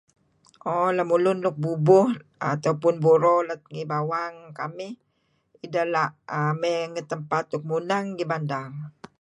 [0.71, 2.07] Ooh lemulun luk bubuh
[2.51, 4.93] atau pun buro let ngi bawang kamih
[5.65, 8.69] ideh la' err mey ngi tempat luk muneng ngi bandar.